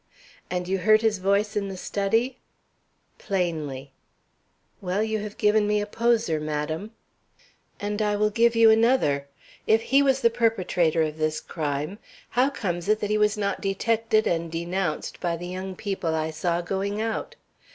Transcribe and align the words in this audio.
"And 0.49 0.67
you 0.67 0.79
heard 0.79 1.03
his 1.03 1.19
voice 1.19 1.55
in 1.55 1.67
the 1.67 1.77
study?" 1.77 2.39
"Plainly." 3.19 3.91
"Well, 4.81 5.03
you 5.03 5.19
have 5.19 5.37
given 5.37 5.67
me 5.67 5.79
a 5.79 5.85
poser, 5.85 6.39
madam." 6.39 6.93
"And 7.79 8.01
I 8.01 8.15
will 8.15 8.31
give 8.31 8.55
you 8.55 8.71
another. 8.71 9.27
If 9.67 9.79
he 9.83 10.01
was 10.01 10.21
the 10.21 10.31
perpetrator 10.31 11.03
of 11.03 11.19
this 11.19 11.39
crime, 11.39 11.99
how 12.29 12.49
comes 12.49 12.89
it 12.89 12.99
that 12.99 13.11
he 13.11 13.19
was 13.19 13.37
not 13.37 13.61
detected 13.61 14.25
and 14.25 14.51
denounced 14.51 15.19
by 15.19 15.37
the 15.37 15.45
young 15.49 15.75
people 15.75 16.15
I 16.15 16.31
saw 16.31 16.61
going 16.61 16.99
out? 16.99 17.35